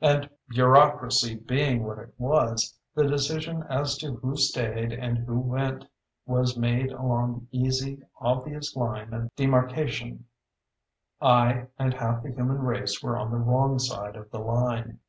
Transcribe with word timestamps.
And 0.00 0.30
bureaucracy 0.48 1.34
being 1.34 1.82
what 1.82 1.98
it 1.98 2.14
was, 2.16 2.78
the 2.94 3.04
decision 3.04 3.64
as 3.64 3.98
to 3.98 4.14
who 4.14 4.36
stayed 4.36 4.92
and 4.92 5.18
who 5.18 5.40
went 5.40 5.86
was 6.24 6.56
made 6.56 6.92
along 6.92 7.48
the 7.50 7.58
easy, 7.58 8.00
obvious 8.20 8.76
line 8.76 9.12
of 9.12 9.34
demarcation. 9.34 10.26
I 11.20 11.66
and 11.80 11.94
half 11.94 12.22
the 12.22 12.30
human 12.30 12.58
race 12.62 13.02
were 13.02 13.16
on 13.18 13.32
the 13.32 13.38
wrong 13.38 13.80
side 13.80 14.14
of 14.14 14.30
the 14.30 14.38
line. 14.38 15.00